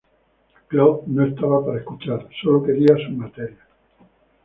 Cloud 0.67 1.03
no 1.09 1.23
estaba 1.27 1.63
para 1.63 1.77
escuchar, 1.77 2.27
solo 2.41 2.63
quería 2.63 2.95
sus 2.95 3.15
materias. 3.15 3.67